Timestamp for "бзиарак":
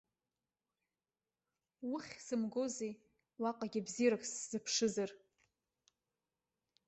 3.85-4.23